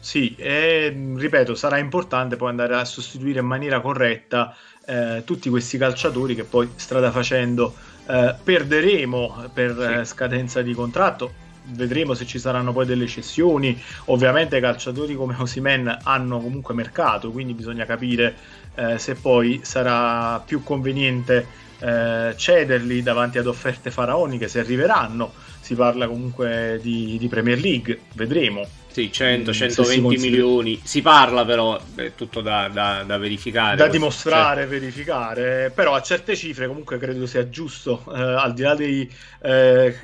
Sì, 0.00 0.34
e, 0.36 0.92
ripeto, 1.14 1.54
sarà 1.54 1.78
importante 1.78 2.34
poi 2.34 2.48
andare 2.48 2.74
a 2.74 2.84
sostituire 2.84 3.38
in 3.38 3.46
maniera 3.46 3.80
corretta 3.80 4.56
eh, 4.84 5.22
tutti 5.24 5.48
questi 5.48 5.78
calciatori 5.78 6.34
che 6.34 6.42
poi 6.42 6.68
strada 6.74 7.12
facendo 7.12 7.72
eh, 8.08 8.34
perderemo 8.42 9.48
per 9.54 9.76
sì. 9.78 10.00
eh, 10.00 10.04
scadenza 10.04 10.60
di 10.60 10.74
contratto 10.74 11.32
vedremo 11.72 12.14
se 12.14 12.26
ci 12.26 12.38
saranno 12.38 12.72
poi 12.72 12.86
delle 12.86 13.06
cessioni. 13.06 13.80
Ovviamente 14.06 14.60
calciatori 14.60 15.14
come 15.14 15.36
Osimen 15.38 15.98
hanno 16.02 16.40
comunque 16.40 16.74
mercato, 16.74 17.30
quindi 17.30 17.54
bisogna 17.54 17.84
capire 17.84 18.36
eh, 18.74 18.98
se 18.98 19.14
poi 19.14 19.60
sarà 19.62 20.40
più 20.40 20.62
conveniente 20.62 21.46
eh, 21.80 22.34
cederli 22.36 23.02
davanti 23.02 23.38
ad 23.38 23.46
offerte 23.46 23.90
faraoniche, 23.90 24.48
se 24.48 24.60
arriveranno. 24.60 25.32
Si 25.60 25.74
parla 25.74 26.06
comunque 26.06 26.78
di, 26.82 27.16
di 27.18 27.28
Premier 27.28 27.58
League, 27.58 28.00
vedremo. 28.14 28.79
Sì, 28.90 29.12
100, 29.12 29.52
120 29.52 30.16
mm, 30.16 30.20
milioni. 30.20 30.80
Si 30.82 31.00
parla 31.00 31.44
però, 31.44 31.80
è 31.94 32.12
tutto 32.16 32.40
da, 32.40 32.68
da, 32.68 33.04
da 33.06 33.18
verificare. 33.18 33.76
Da 33.76 33.86
dimostrare, 33.86 34.62
cioè... 34.62 34.70
verificare. 34.70 35.70
Però 35.72 35.94
a 35.94 36.02
certe 36.02 36.34
cifre 36.34 36.66
comunque 36.66 36.98
credo 36.98 37.24
sia 37.26 37.48
giusto, 37.48 38.04
eh, 38.12 38.20
al 38.20 38.52
di 38.52 38.62
là 38.62 38.74
dei, 38.74 39.08
eh, 39.42 39.96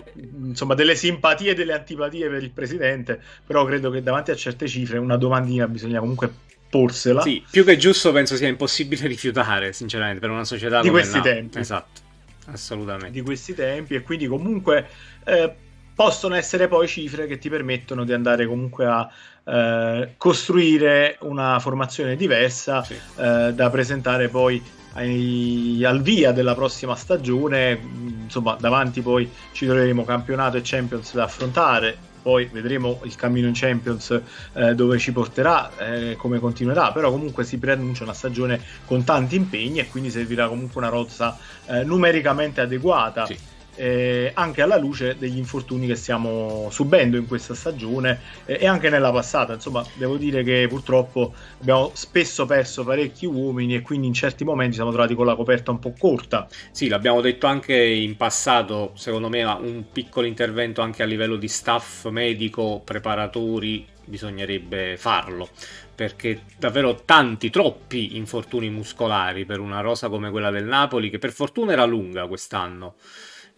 insomma, 0.45 0.75
delle 0.75 0.95
simpatie 0.95 1.50
e 1.50 1.55
delle 1.55 1.73
antipatie 1.73 2.28
per 2.28 2.43
il 2.43 2.50
presidente, 2.50 3.21
però 3.45 3.64
credo 3.64 3.90
che 3.90 4.02
davanti 4.02 4.31
a 4.31 4.37
certe 4.37 4.69
cifre 4.69 4.99
una 4.99 5.16
domandina 5.16 5.66
bisogna 5.66 5.99
comunque 5.99 6.33
porsela. 6.71 7.23
Sì, 7.23 7.43
più 7.50 7.64
che 7.64 7.76
giusto 7.76 8.12
penso 8.12 8.37
sia 8.37 8.49
impossibile 8.49 9.07
rifiutare, 9.09 9.73
sinceramente, 9.73 10.21
per 10.21 10.31
una 10.31 10.45
società 10.45 10.81
di 10.81 10.90
questi 10.90 11.21
tempi. 11.21 11.59
Esatto, 11.59 12.00
assolutamente. 12.47 13.11
Di 13.11 13.23
questi 13.23 13.52
tempi 13.52 13.97
e 13.97 14.02
quindi 14.02 14.26
comunque... 14.26 14.87
Eh, 15.25 15.55
possono 15.97 16.35
essere 16.35 16.69
poi 16.69 16.87
cifre 16.87 17.26
che 17.26 17.38
ti 17.38 17.49
permettono 17.49 18.05
di 18.05 18.12
andare 18.12 18.47
comunque 18.47 18.85
a 18.85 19.11
eh, 19.45 20.12
costruire 20.19 21.17
una 21.21 21.59
formazione 21.59 22.17
diversa 22.17 22.83
sì. 22.83 22.95
eh, 23.17 23.53
da 23.55 23.71
presentare 23.71 24.29
poi 24.29 24.62
ai, 24.93 25.83
al 25.85 26.03
via 26.03 26.33
della 26.33 26.55
prossima 26.55 26.95
stagione. 26.95 27.81
Insomma, 28.25 28.57
davanti 28.61 29.00
poi 29.00 29.29
ci 29.53 29.65
troveremo 29.65 30.05
campionato 30.05 30.59
e 30.59 30.61
Champions 30.62 31.15
da 31.15 31.25
affrontare. 31.25 31.97
Poi 32.21 32.47
vedremo 32.53 33.00
il 33.05 33.15
cammino 33.15 33.47
in 33.47 33.55
Champions 33.55 34.21
eh, 34.53 34.75
dove 34.75 34.99
ci 34.99 35.12
porterà, 35.12 35.71
eh, 35.79 36.17
come 36.17 36.41
continuerà, 36.41 36.91
però 36.91 37.11
comunque 37.11 37.45
si 37.45 37.57
preannuncia 37.57 38.03
una 38.03 38.15
stagione 38.15 38.61
con 38.85 39.05
tanti 39.05 39.37
impegni 39.37 39.79
e 39.79 39.88
quindi 39.88 40.11
servirà 40.11 40.49
comunque 40.49 40.81
una 40.81 40.91
rozza 40.91 41.38
eh, 41.67 41.85
numericamente 41.85 42.61
adeguata. 42.61 43.26
Sì 43.26 43.55
eh, 43.76 44.30
anche 44.35 44.62
alla 44.62 44.76
luce 44.76 45.16
degli 45.18 45.37
infortuni 45.37 45.87
che 45.87 45.95
stiamo 45.95 46.68
subendo 46.71 47.16
in 47.16 47.26
questa 47.26 47.54
stagione 47.54 48.21
eh, 48.45 48.59
e 48.61 48.66
anche 48.66 48.90
nella 48.90 49.12
passata. 49.12 49.54
Insomma, 49.54 49.85
devo 49.95 50.16
dire 50.16 50.42
che 50.42 50.66
purtroppo 50.68 51.35
abbiamo 51.61 51.90
spesso 51.95 52.47
perso 52.47 52.85
parecchi 52.85 53.26
uomini 53.26 53.76
e 53.76 53.83
quindi 53.83 54.06
in 54.06 54.14
certi 54.14 54.45
momenti 54.45 54.75
siamo 54.75 54.90
trovati 54.90 55.14
con 55.14 55.26
la 55.26 55.37
coperta 55.37 55.71
un 55.71 55.78
po' 55.78 55.95
corta. 55.97 56.49
Sì, 56.71 56.88
l'abbiamo 56.88 57.21
detto 57.21 57.47
anche 57.47 57.76
in 57.76 58.16
passato, 58.16 58.92
secondo 58.95 59.28
me 59.28 59.45
un 59.45 59.85
piccolo 59.92 60.26
intervento 60.26 60.80
anche 60.80 61.02
a 61.02 61.06
livello 61.06 61.37
di 61.37 61.49
staff 61.49 62.06
medico, 62.09 62.80
preparatori, 62.85 63.87
bisognerebbe 64.04 64.97
farlo 64.97 65.49
perché 65.97 66.42
davvero 66.59 67.02
tanti, 67.04 67.50
troppi 67.50 68.16
infortuni 68.16 68.68
muscolari 68.68 69.47
per 69.47 69.61
una 69.61 69.80
rosa 69.80 70.09
come 70.09 70.30
quella 70.30 70.50
del 70.50 70.64
Napoli 70.64 71.09
che 71.11 71.18
per 71.18 71.33
fortuna 71.33 71.73
era 71.73 71.87
lunga 71.87 72.26
quest'anno 72.26 72.97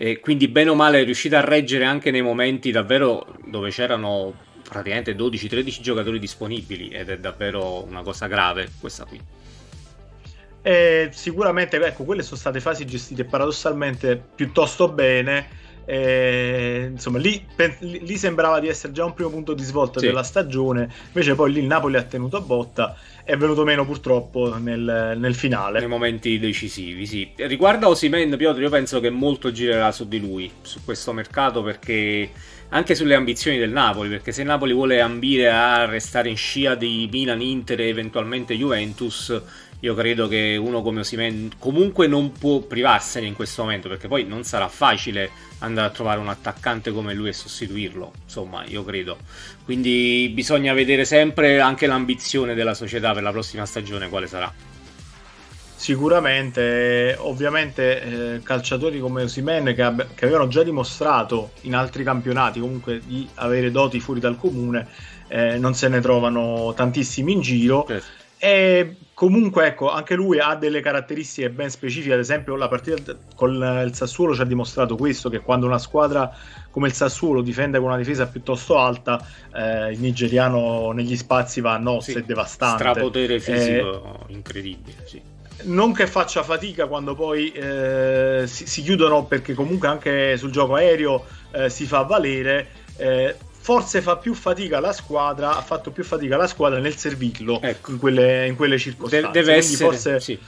e 0.00 0.20
quindi 0.20 0.46
bene 0.46 0.70
o 0.70 0.76
male 0.76 1.00
è 1.00 1.04
riuscita 1.04 1.38
a 1.38 1.40
reggere 1.40 1.84
anche 1.84 2.12
nei 2.12 2.22
momenti 2.22 2.70
davvero 2.70 3.26
dove 3.44 3.70
c'erano 3.70 4.32
praticamente 4.62 5.16
12-13 5.16 5.80
giocatori 5.80 6.20
disponibili 6.20 6.90
ed 6.90 7.10
è 7.10 7.18
davvero 7.18 7.82
una 7.82 8.02
cosa 8.02 8.28
grave 8.28 8.70
questa 8.78 9.04
qui. 9.04 9.20
Eh, 10.62 11.08
sicuramente 11.12 11.84
ecco, 11.84 12.04
quelle 12.04 12.22
sono 12.22 12.36
state 12.36 12.60
fasi 12.60 12.86
gestite 12.86 13.24
paradossalmente 13.24 14.22
piuttosto 14.36 14.88
bene. 14.88 15.48
Eh, 15.84 16.90
insomma, 16.92 17.18
lì, 17.18 17.44
lì, 17.80 18.16
sembrava 18.18 18.60
di 18.60 18.68
essere 18.68 18.92
già 18.92 19.04
un 19.04 19.14
primo 19.14 19.30
punto 19.30 19.52
di 19.52 19.64
svolta 19.64 19.98
sì. 19.98 20.06
della 20.06 20.22
stagione. 20.22 20.88
Invece, 21.08 21.34
poi 21.34 21.50
lì 21.50 21.58
il 21.58 21.66
Napoli 21.66 21.96
ha 21.96 22.02
tenuto 22.04 22.36
a 22.36 22.40
botta 22.40 22.96
è 23.28 23.36
venuto 23.36 23.62
meno 23.62 23.84
purtroppo 23.84 24.56
nel, 24.56 25.14
nel, 25.18 25.34
finale. 25.34 25.80
Nei 25.80 25.88
momenti 25.88 26.38
decisivi, 26.38 27.04
sì. 27.04 27.30
Riguardo 27.36 27.84
a 27.84 27.90
Osimen, 27.90 28.34
Piotr, 28.38 28.62
io 28.62 28.70
penso 28.70 29.00
che 29.00 29.10
molto 29.10 29.52
girerà 29.52 29.92
su 29.92 30.08
di 30.08 30.18
lui, 30.18 30.50
su 30.62 30.82
questo 30.82 31.12
mercato, 31.12 31.62
perché 31.62 32.30
anche 32.70 32.94
sulle 32.94 33.14
ambizioni 33.14 33.56
del 33.56 33.70
Napoli, 33.70 34.08
perché 34.08 34.32
se 34.32 34.42
Napoli 34.42 34.72
vuole 34.72 35.00
ambire 35.00 35.48
a 35.50 35.86
restare 35.86 36.28
in 36.28 36.36
scia 36.36 36.74
di 36.74 37.08
Milan, 37.10 37.40
Inter 37.40 37.80
e 37.80 37.88
eventualmente 37.88 38.56
Juventus, 38.56 39.42
io 39.80 39.94
credo 39.94 40.26
che 40.28 40.56
uno 40.60 40.82
come 40.82 41.00
Osimen 41.00 41.50
comunque 41.58 42.08
non 42.08 42.32
può 42.32 42.60
privarsene 42.60 43.26
in 43.26 43.34
questo 43.34 43.62
momento, 43.62 43.88
perché 43.88 44.08
poi 44.08 44.24
non 44.24 44.42
sarà 44.42 44.68
facile 44.68 45.30
andare 45.60 45.86
a 45.86 45.90
trovare 45.90 46.18
un 46.18 46.28
attaccante 46.28 46.92
come 46.92 47.14
lui 47.14 47.28
e 47.28 47.32
sostituirlo, 47.32 48.12
insomma, 48.24 48.64
io 48.66 48.84
credo. 48.84 49.18
Quindi 49.64 50.30
bisogna 50.34 50.72
vedere 50.72 51.04
sempre 51.04 51.60
anche 51.60 51.86
l'ambizione 51.86 52.54
della 52.54 52.74
società 52.74 53.12
per 53.12 53.22
la 53.22 53.30
prossima 53.30 53.64
stagione 53.64 54.08
quale 54.08 54.26
sarà. 54.26 54.52
Sicuramente, 55.78 57.14
ovviamente 57.20 58.02
eh, 58.34 58.42
calciatori 58.42 58.98
come 58.98 59.22
Osimen 59.22 59.72
che, 59.76 59.82
ab- 59.82 60.12
che, 60.12 60.24
avevano 60.24 60.48
già 60.48 60.64
dimostrato 60.64 61.52
in 61.62 61.76
altri 61.76 62.02
campionati 62.02 62.58
comunque 62.58 63.00
di 63.06 63.28
avere 63.34 63.70
doti 63.70 64.00
fuori 64.00 64.18
dal 64.18 64.36
comune, 64.36 64.88
eh, 65.28 65.56
non 65.56 65.74
se 65.74 65.86
ne 65.86 66.00
trovano 66.00 66.74
tantissimi 66.74 67.32
in 67.32 67.40
giro. 67.40 67.84
Certo. 67.86 68.06
E 68.38 68.96
comunque, 69.14 69.66
ecco, 69.66 69.88
anche 69.88 70.16
lui 70.16 70.40
ha 70.40 70.56
delle 70.56 70.80
caratteristiche 70.80 71.48
ben 71.48 71.70
specifiche. 71.70 72.14
Ad 72.14 72.18
esempio, 72.18 72.56
la 72.56 72.66
partita 72.66 73.16
con 73.36 73.54
il 73.84 73.94
Sassuolo 73.94 74.34
ci 74.34 74.40
ha 74.40 74.44
dimostrato 74.44 74.96
questo: 74.96 75.30
che 75.30 75.38
quando 75.38 75.66
una 75.66 75.78
squadra 75.78 76.36
come 76.72 76.88
il 76.88 76.94
Sassuolo 76.94 77.40
difende 77.40 77.78
con 77.78 77.86
una 77.86 77.96
difesa 77.96 78.26
piuttosto 78.26 78.78
alta, 78.78 79.24
eh, 79.54 79.92
il 79.92 80.00
nigeriano 80.00 80.90
negli 80.90 81.16
spazi 81.16 81.60
va 81.60 81.74
a 81.74 81.78
nozze, 81.78 82.12
sì, 82.12 82.18
è 82.18 82.22
devastante. 82.22 82.82
Strapotere 82.82 83.38
fisico 83.38 84.26
eh, 84.28 84.32
incredibile, 84.32 84.96
sì. 85.04 85.36
Non 85.62 85.92
che 85.92 86.06
faccia 86.06 86.42
fatica 86.42 86.86
quando 86.86 87.14
poi 87.14 87.50
eh, 87.52 88.44
si, 88.46 88.66
si, 88.66 88.82
chiudono, 88.82 89.24
perché 89.24 89.54
comunque 89.54 89.88
anche 89.88 90.36
sul 90.36 90.50
gioco 90.50 90.74
aereo 90.74 91.24
eh, 91.52 91.68
si 91.68 91.84
fa 91.86 92.02
valere. 92.02 92.68
Eh, 92.96 93.34
forse 93.60 94.00
fa 94.00 94.16
più 94.16 94.34
fatica 94.34 94.80
la 94.80 94.92
squadra, 94.92 95.56
ha 95.56 95.62
fatto 95.62 95.90
più 95.90 96.04
fatica 96.04 96.36
la 96.36 96.46
squadra 96.46 96.78
nel 96.78 96.96
servirlo 96.96 97.60
ecco. 97.60 97.90
in, 97.90 97.98
quelle, 97.98 98.46
in, 98.46 98.56
quelle, 98.56 98.78
circostanze. 98.78 99.26
De- 99.26 99.32
deve 99.32 99.56
Quindi 99.56 99.74
essere, 99.74 99.84
forse 99.84 100.20
sì 100.20 100.38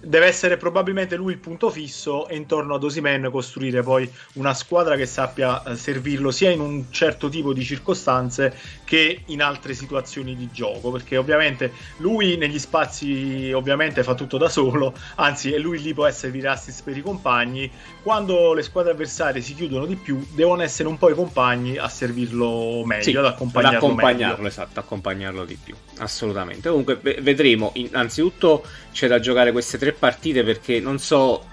deve 0.00 0.26
essere 0.26 0.56
probabilmente 0.56 1.16
lui 1.16 1.32
il 1.32 1.38
punto 1.38 1.70
fisso 1.70 2.26
e 2.28 2.36
intorno 2.36 2.74
ad 2.74 2.82
Osimen 2.82 3.28
costruire 3.30 3.82
poi 3.82 4.10
una 4.34 4.54
squadra 4.54 4.96
che 4.96 5.06
sappia 5.06 5.62
eh, 5.62 5.76
servirlo 5.76 6.30
sia 6.30 6.50
in 6.50 6.60
un 6.60 6.84
certo 6.90 7.28
tipo 7.28 7.52
di 7.52 7.62
circostanze 7.62 8.54
che 8.84 9.22
in 9.26 9.42
altre 9.42 9.74
situazioni 9.74 10.34
di 10.36 10.48
gioco 10.50 10.90
perché 10.90 11.16
ovviamente 11.16 11.72
lui 11.98 12.36
negli 12.36 12.58
spazi 12.58 13.52
ovviamente 13.52 14.02
fa 14.02 14.14
tutto 14.14 14.38
da 14.38 14.48
solo 14.48 14.94
anzi 15.16 15.52
e 15.52 15.58
lui 15.58 15.80
lì 15.80 15.92
può 15.92 16.06
essere 16.06 16.32
di 16.32 16.46
assist 16.46 16.82
per 16.82 16.96
i 16.96 17.02
compagni. 17.02 17.70
Quando 18.02 18.54
le 18.54 18.62
squadre 18.62 18.92
avversarie 18.92 19.42
si 19.42 19.54
chiudono 19.54 19.84
di 19.84 19.96
più 19.96 20.26
devono 20.32 20.62
essere 20.62 20.88
un 20.88 20.96
po' 20.96 21.10
i 21.10 21.14
compagni 21.14 21.76
a 21.76 21.88
servirlo 21.88 22.84
meglio 22.84 23.02
sì, 23.02 23.16
ad 23.16 23.26
accompagnarlo, 23.26 23.76
ad 23.76 23.82
accompagnarlo 23.84 24.36
meglio. 24.36 24.48
esatto 24.48 24.80
accompagnarlo 24.80 25.44
di 25.44 25.58
più 25.62 25.74
assolutamente. 26.00 26.68
Comunque 26.68 26.96
vedremo. 26.96 27.72
Innanzitutto 27.74 28.64
c'è 28.92 29.06
da 29.06 29.20
giocare 29.20 29.52
queste 29.52 29.78
tre 29.78 29.89
partite 29.92 30.42
perché 30.44 30.80
non 30.80 30.98
so 30.98 31.46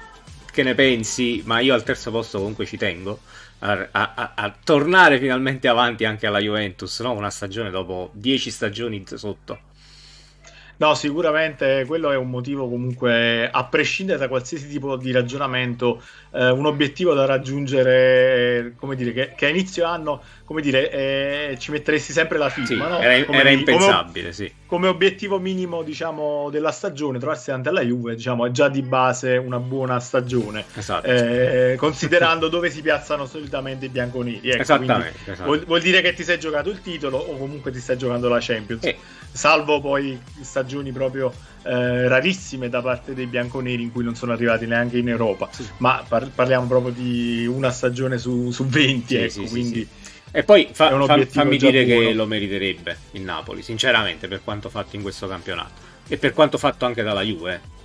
che 0.52 0.64
ne 0.64 0.74
pensi, 0.74 1.44
ma 1.46 1.60
io 1.60 1.74
al 1.74 1.84
terzo 1.84 2.12
posto 2.12 2.40
comunque 2.40 2.66
ci 2.66 2.78
tengo. 2.78 3.20
A, 3.60 3.88
a, 3.92 4.34
a, 4.36 4.56
tornare 4.64 5.20
finalmente 5.20 5.68
avanti 5.68 6.06
anche 6.06 6.28
alla 6.28 6.40
Juventus, 6.40 7.00
no? 7.02 7.12
una 7.14 7.32
stagione 7.32 7.72
dopo 7.72 8.12
dieci 8.14 8.52
stagioni 8.52 9.04
sotto. 9.06 9.60
No, 10.80 10.94
sicuramente 10.94 11.86
quello 11.88 12.12
è 12.12 12.16
un 12.16 12.30
motivo 12.30 12.70
comunque, 12.70 13.50
a 13.50 13.66
prescindere 13.66 14.20
da 14.20 14.28
qualsiasi 14.28 14.68
tipo 14.68 14.96
di 14.96 15.12
ragionamento, 15.12 16.04
eh, 16.32 16.52
un 16.52 16.68
obiettivo 16.68 17.16
da 17.16 17.26
raggiungere, 17.26 18.74
come 18.78 18.96
dire, 18.96 19.12
che, 19.12 19.34
che 19.36 19.48
a 19.48 19.50
inizio 19.50 19.86
anno, 19.86 20.22
come 20.46 20.62
dire, 20.62 20.92
eh, 20.92 21.58
ci 21.58 21.72
metteresti 21.72 22.12
sempre 22.12 22.38
la 22.38 22.50
firma, 22.50 22.68
sì, 22.68 22.92
no? 22.92 23.00
Era, 23.00 23.26
come, 23.26 23.40
era 23.40 23.50
impensabile, 23.50 24.22
come, 24.22 24.34
sì. 24.34 24.54
Come 24.68 24.88
obiettivo 24.88 25.40
minimo, 25.40 25.82
diciamo, 25.82 26.50
della 26.50 26.72
stagione, 26.72 27.20
trovarsi 27.20 27.48
davanti 27.48 27.70
alla 27.70 27.82
Juve, 27.82 28.16
diciamo, 28.16 28.46
è 28.46 28.52
già 28.52 28.68
di 28.68 28.82
base 28.82 29.38
una 29.38 29.60
buona 29.60 30.00
stagione. 30.02 30.66
Esatto. 30.76 31.08
Eh, 31.08 31.76
considerando 31.78 32.50
dove 32.50 32.70
si 32.70 32.82
piazzano 32.82 33.26
solitamente 33.26 33.86
i 33.86 33.90
bianconeri. 33.90 34.50
Ecco, 34.50 34.62
Esattamente. 34.62 35.32
Esatto. 35.32 35.44
Vuol, 35.46 35.64
vuol, 35.66 35.82
dire 35.82 36.02
che 36.02 36.14
ti 36.14 36.24
sei 36.24 36.38
giocato 36.38 36.70
il 36.70 36.82
titolo 36.82 37.18
o 37.18 37.38
comunque 37.38 37.72
ti 37.72 37.80
stai 37.80 37.98
giocando 37.98 38.28
la 38.28 38.40
Champions. 38.42 38.84
Eh. 38.84 38.98
Salvo 39.32 39.80
poi 39.80 40.20
stagioni 40.42 40.92
proprio 40.92 41.32
eh, 41.64 42.08
rarissime 42.10 42.68
da 42.68 42.82
parte 42.82 43.14
dei 43.14 43.28
bianconeri 43.28 43.82
in 43.82 43.92
cui 43.92 44.04
non 44.04 44.16
sono 44.16 44.34
arrivati 44.34 44.66
neanche 44.66 44.98
in 44.98 45.08
Europa. 45.08 45.48
Sì. 45.52 45.66
Ma 45.78 46.04
par- 46.06 46.30
parliamo 46.30 46.68
proprio 46.68 46.92
di 46.92 47.48
una 47.48 47.72
stagione 47.72 48.18
su, 48.18 48.52
su 48.52 48.66
20, 48.66 49.08
sì, 49.08 49.16
ecco, 49.16 49.30
sì, 49.30 49.48
quindi... 49.50 49.88
E 50.32 50.44
poi 50.44 50.70
fa, 50.72 50.90
fa, 51.06 51.26
fammi 51.26 51.58
dire 51.58 51.86
buono. 51.86 52.08
che 52.08 52.14
lo 52.14 52.26
meriterebbe 52.26 52.98
il 53.12 53.22
Napoli, 53.22 53.62
sinceramente, 53.62 54.28
per 54.28 54.42
quanto 54.44 54.70
fatto 54.70 54.96
in 54.96 55.02
questo 55.02 55.28
campionato. 55.28 55.86
E 56.08 56.18
per 56.18 56.34
quanto 56.34 56.58
fatto 56.58 56.86
anche 56.86 57.04
dalla 57.04 57.22
Juve. 57.22 57.76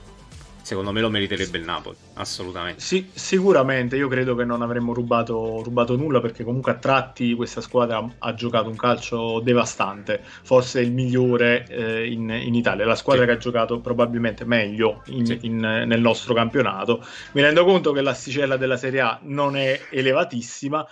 secondo 0.63 0.93
me 0.93 1.01
lo 1.01 1.11
meriterebbe 1.11 1.59
il 1.59 1.65
Napoli, 1.65 1.97
assolutamente. 2.15 2.81
Sì, 2.81 3.11
sicuramente, 3.13 3.97
io 3.97 4.09
credo 4.09 4.35
che 4.35 4.45
non 4.45 4.63
avremmo 4.63 4.93
rubato, 4.93 5.61
rubato, 5.63 5.97
nulla 5.97 6.21
perché 6.21 6.45
comunque 6.45 6.73
a 6.73 6.77
tratti 6.77 7.35
questa 7.35 7.61
squadra 7.61 8.07
ha 8.19 8.35
giocato 8.35 8.69
un 8.69 8.77
calcio 8.77 9.41
devastante, 9.41 10.21
forse 10.23 10.81
il 10.81 10.93
migliore 10.93 11.67
eh, 11.69 12.11
in, 12.11 12.31
in, 12.31 12.55
Italia, 12.55 12.87
la 12.87 12.95
squadra 12.95 13.23
sì. 13.23 13.29
che 13.31 13.37
ha 13.37 13.39
giocato 13.39 13.81
probabilmente 13.81 14.45
meglio 14.45 15.03
in, 15.07 15.27
sì. 15.27 15.39
in, 15.43 15.59
nel 15.59 16.01
nostro 16.01 16.33
campionato. 16.33 17.05
Mi 17.33 17.43
rendo 17.43 17.65
conto 17.65 17.93
che 17.93 18.01
l'asticella 18.01 18.57
della 18.57 18.77
Serie 18.77 19.01
A 19.01 19.19
non 19.23 19.57
è 19.57 19.81
elevatissima, 19.91 20.87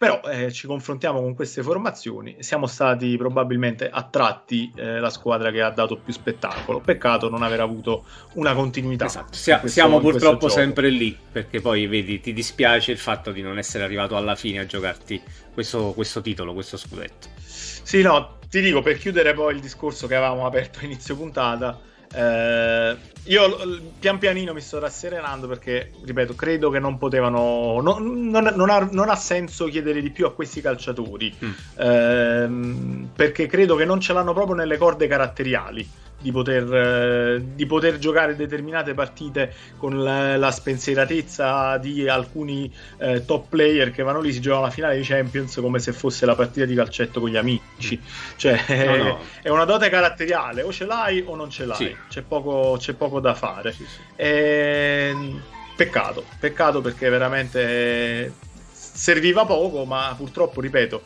però 0.00 0.22
eh, 0.22 0.50
ci 0.50 0.66
confrontiamo 0.66 1.20
con 1.20 1.34
queste 1.34 1.62
formazioni, 1.62 2.36
siamo 2.38 2.66
stati 2.66 3.18
probabilmente 3.18 3.90
attratti 3.90 4.72
eh, 4.74 4.98
la 4.98 5.10
squadra 5.10 5.50
che 5.50 5.60
ha 5.60 5.68
dato 5.68 5.98
più 5.98 6.10
spettacolo. 6.14 6.80
Peccato 6.80 7.28
non 7.28 7.42
aver 7.42 7.60
avuto 7.60 8.06
una 8.32 8.54
continuità. 8.54 9.04
Esatto. 9.04 9.34
Sia, 9.34 9.60
questo, 9.60 9.78
siamo 9.78 10.00
purtroppo 10.00 10.48
sempre 10.48 10.88
lì, 10.88 11.14
perché 11.30 11.60
poi 11.60 11.86
vedi, 11.86 12.18
ti 12.18 12.32
dispiace 12.32 12.92
il 12.92 12.96
fatto 12.96 13.30
di 13.30 13.42
non 13.42 13.58
essere 13.58 13.84
arrivato 13.84 14.16
alla 14.16 14.36
fine 14.36 14.60
a 14.60 14.64
giocarti 14.64 15.20
questo, 15.52 15.92
questo 15.92 16.22
titolo, 16.22 16.54
questo 16.54 16.78
scudetto. 16.78 17.28
Sì, 17.44 18.00
no, 18.00 18.38
ti 18.48 18.62
dico 18.62 18.80
per 18.80 18.96
chiudere 18.96 19.34
poi 19.34 19.54
il 19.54 19.60
discorso 19.60 20.06
che 20.06 20.14
avevamo 20.14 20.46
aperto 20.46 20.78
a 20.78 20.84
inizio 20.84 21.14
puntata 21.14 21.78
eh, 22.12 22.96
io 23.24 23.58
pian 23.98 24.18
pianino 24.18 24.52
mi 24.52 24.60
sto 24.60 24.78
rasserenando 24.78 25.46
perché, 25.46 25.92
ripeto, 26.04 26.34
credo 26.34 26.70
che 26.70 26.78
non 26.78 26.98
potevano. 26.98 27.80
Non, 27.80 28.28
non, 28.28 28.52
non, 28.56 28.70
ha, 28.70 28.88
non 28.90 29.08
ha, 29.08 29.16
senso 29.16 29.66
chiedere 29.66 30.00
di 30.00 30.10
più 30.10 30.26
a 30.26 30.32
questi 30.32 30.60
calciatori 30.60 31.34
mm. 31.44 31.50
eh, 31.76 33.08
perché 33.14 33.46
credo 33.46 33.76
che 33.76 33.84
non 33.84 34.00
ce 34.00 34.12
l'hanno 34.12 34.32
proprio 34.32 34.56
nelle 34.56 34.76
corde 34.76 35.06
caratteriali 35.06 35.88
di 36.20 36.30
poter, 36.32 36.74
eh, 36.74 37.42
di 37.54 37.66
poter 37.66 37.98
giocare 37.98 38.36
determinate 38.36 38.94
partite 38.94 39.52
con 39.76 40.02
la, 40.02 40.36
la 40.36 40.50
spensieratezza 40.50 41.78
di 41.78 42.08
alcuni 42.08 42.72
eh, 42.98 43.24
top 43.24 43.48
player 43.48 43.90
che 43.90 44.02
vanno 44.02 44.20
lì, 44.20 44.32
si 44.32 44.40
giocano 44.40 44.62
la 44.62 44.70
finale 44.70 44.96
di 44.96 45.02
Champions 45.02 45.56
come 45.56 45.78
se 45.78 45.92
fosse 45.92 46.26
la 46.26 46.34
partita 46.34 46.66
di 46.66 46.74
calcetto 46.74 47.20
con 47.20 47.30
gli 47.30 47.36
amici. 47.36 48.00
Cioè, 48.36 48.86
no, 48.86 48.96
no. 48.96 49.18
è 49.42 49.48
una 49.48 49.64
dote 49.64 49.88
caratteriale, 49.88 50.62
o 50.62 50.72
ce 50.72 50.84
l'hai 50.84 51.22
o 51.26 51.34
non 51.34 51.50
ce 51.50 51.64
l'hai, 51.64 51.76
sì. 51.76 51.96
c'è, 52.08 52.22
poco, 52.22 52.76
c'è, 52.78 52.92
poco, 52.94 53.20
da 53.20 53.34
fare. 53.34 53.72
Sì, 53.72 53.84
sì. 53.84 54.00
E... 54.16 55.08
Ehm, 55.10 55.42
peccato, 55.80 56.24
peccato 56.38 56.82
perché 56.82 57.08
veramente 57.08 58.34
serviva 58.70 59.46
poco, 59.46 59.86
ma 59.86 60.12
purtroppo, 60.14 60.60
ripeto, 60.60 61.00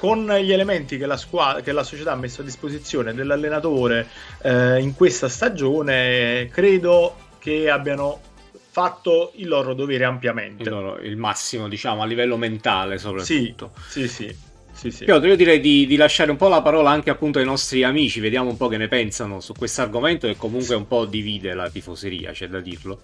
con 0.00 0.34
gli 0.40 0.50
elementi 0.50 0.96
che 0.96 1.04
la, 1.04 1.18
squadra, 1.18 1.60
che 1.60 1.72
la 1.72 1.82
società 1.82 2.12
ha 2.12 2.16
messo 2.16 2.40
a 2.40 2.44
disposizione 2.44 3.12
dell'allenatore 3.12 4.08
eh, 4.40 4.80
in 4.80 4.94
questa 4.94 5.28
stagione, 5.28 6.48
credo 6.50 7.16
che 7.38 7.68
abbiano 7.68 8.18
fatto 8.70 9.32
il 9.34 9.46
loro 9.46 9.74
dovere 9.74 10.04
ampiamente. 10.04 10.62
Il, 10.62 10.70
loro, 10.70 10.98
il 11.00 11.18
massimo, 11.18 11.68
diciamo, 11.68 12.00
a 12.00 12.06
livello 12.06 12.38
mentale 12.38 12.96
soprattutto. 12.96 13.72
Sì, 13.88 14.08
sì, 14.08 14.08
sì. 14.08 14.36
Sì, 14.72 14.90
sì. 14.90 15.04
Piotr, 15.04 15.26
io 15.26 15.36
direi 15.36 15.60
di, 15.60 15.84
di, 15.86 15.96
lasciare 15.96 16.30
un 16.30 16.38
po' 16.38 16.48
la 16.48 16.62
parola 16.62 16.88
anche 16.88 17.10
appunto 17.10 17.38
ai 17.38 17.44
nostri 17.44 17.84
amici, 17.84 18.20
vediamo 18.20 18.48
un 18.48 18.56
po' 18.56 18.68
che 18.68 18.78
ne 18.78 18.88
pensano 18.88 19.40
su 19.40 19.52
questo 19.52 19.82
argomento 19.82 20.26
che 20.26 20.36
comunque 20.36 20.74
un 20.74 20.86
po' 20.86 21.04
divide 21.04 21.52
la 21.52 21.68
tifoseria, 21.68 22.32
c'è 22.32 22.48
da 22.48 22.60
dirlo. 22.60 23.02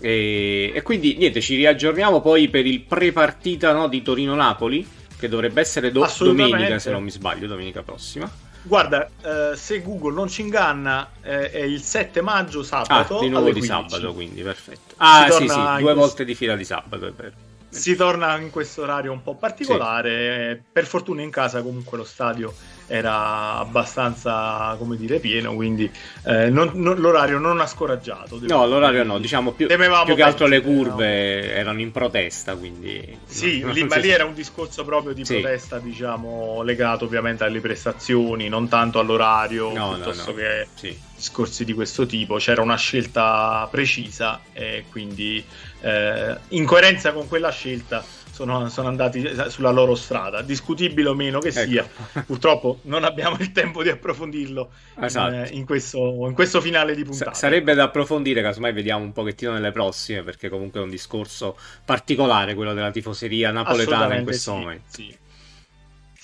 E, 0.00 0.72
e 0.74 0.80
quindi 0.80 1.16
niente, 1.18 1.42
ci 1.42 1.56
riaggiorniamo 1.56 2.22
poi 2.22 2.48
per 2.48 2.64
il 2.64 2.80
pre-partita 2.80 3.74
no, 3.74 3.88
di 3.88 4.00
Torino-Napoli 4.00 4.96
che 5.18 5.28
dovrebbe 5.28 5.60
essere 5.60 5.90
do- 5.90 6.08
domenica, 6.18 6.78
se 6.78 6.90
non 6.90 7.02
mi 7.02 7.10
sbaglio, 7.10 7.46
domenica 7.46 7.82
prossima. 7.82 8.30
Guarda, 8.62 9.08
eh, 9.22 9.56
se 9.56 9.82
Google 9.82 10.14
non 10.14 10.28
ci 10.28 10.42
inganna, 10.42 11.10
eh, 11.22 11.50
è 11.50 11.62
il 11.62 11.80
7 11.80 12.20
maggio 12.20 12.62
sabato. 12.62 13.18
Ah, 13.18 13.20
di 13.20 13.28
nuovo 13.28 13.50
di 13.50 13.62
sabato, 13.62 14.12
quindi 14.12 14.42
perfetto. 14.42 14.94
Ah, 14.98 15.28
sì, 15.30 15.48
sì, 15.48 15.54
due 15.54 15.78
questo... 15.80 15.94
volte 15.94 16.24
di 16.24 16.34
fila 16.34 16.54
di 16.54 16.64
sabato, 16.64 17.06
è 17.06 17.12
vero. 17.12 17.32
Si 17.70 17.96
torna 17.96 18.36
in 18.38 18.50
questo 18.50 18.82
orario 18.82 19.12
un 19.12 19.22
po' 19.22 19.34
particolare. 19.34 20.54
Sì. 20.56 20.70
Per 20.72 20.86
fortuna 20.86 21.22
in 21.22 21.30
casa 21.30 21.62
comunque 21.62 21.98
lo 21.98 22.04
stadio 22.04 22.54
era 22.88 23.56
abbastanza, 23.56 24.74
come 24.78 24.96
dire, 24.96 25.20
pieno, 25.20 25.54
quindi 25.54 25.90
eh, 26.24 26.48
non, 26.48 26.72
non, 26.74 26.98
l'orario 26.98 27.38
non 27.38 27.60
ha 27.60 27.66
scoraggiato. 27.66 28.38
No, 28.42 28.66
l'orario 28.66 29.04
no, 29.04 29.18
diciamo 29.18 29.52
più, 29.52 29.66
più 29.66 30.14
che 30.14 30.22
altro 30.22 30.46
le 30.46 30.62
curve 30.62 31.40
no. 31.40 31.52
erano 31.52 31.80
in 31.80 31.92
protesta, 31.92 32.56
quindi... 32.56 33.18
Sì, 33.26 33.60
no, 33.60 33.72
lì, 33.72 33.84
ma 33.84 33.96
lì 33.96 34.08
era 34.08 34.24
un 34.24 34.34
discorso 34.34 34.84
proprio 34.84 35.12
di 35.12 35.24
sì. 35.24 35.34
protesta, 35.34 35.78
diciamo, 35.78 36.62
legato 36.62 37.04
ovviamente 37.04 37.44
alle 37.44 37.60
prestazioni, 37.60 38.48
non 38.48 38.68
tanto 38.68 38.98
all'orario, 38.98 39.70
no, 39.72 39.92
piuttosto 39.92 40.32
che 40.34 40.66
sì. 40.74 40.98
discorsi 41.14 41.66
di 41.66 41.74
questo 41.74 42.06
tipo. 42.06 42.36
C'era 42.36 42.62
una 42.62 42.76
scelta 42.76 43.68
precisa 43.70 44.40
e 44.54 44.84
quindi 44.90 45.44
eh, 45.82 46.36
in 46.48 46.64
coerenza 46.64 47.12
con 47.12 47.28
quella 47.28 47.50
scelta 47.50 48.02
sono, 48.38 48.68
sono, 48.68 48.86
andati 48.86 49.28
sulla 49.48 49.70
loro 49.70 49.96
strada, 49.96 50.42
discutibile 50.42 51.08
o 51.08 51.14
meno 51.14 51.40
che 51.40 51.48
ecco. 51.48 51.70
sia. 51.70 51.88
Purtroppo 52.24 52.78
non 52.82 53.02
abbiamo 53.02 53.36
il 53.40 53.50
tempo 53.50 53.82
di 53.82 53.88
approfondirlo 53.88 54.70
esatto. 55.00 55.34
in, 55.34 55.58
in, 55.58 55.64
questo, 55.64 56.26
in, 56.28 56.34
questo, 56.34 56.60
finale 56.60 56.94
di 56.94 57.02
puntata. 57.02 57.32
S- 57.32 57.38
sarebbe 57.38 57.74
da 57.74 57.84
approfondire, 57.84 58.40
casomai 58.40 58.72
vediamo 58.72 59.02
un 59.02 59.12
pochettino 59.12 59.52
nelle 59.52 59.72
prossime, 59.72 60.22
perché 60.22 60.48
comunque 60.48 60.78
è 60.78 60.82
un 60.84 60.90
discorso 60.90 61.56
particolare 61.84 62.54
quello 62.54 62.74
della 62.74 62.92
tifoseria 62.92 63.50
napoletana 63.50 64.16
in 64.16 64.24
questo 64.24 64.52
sì, 64.52 64.58
momento. 64.58 64.84
Sì 64.88 65.16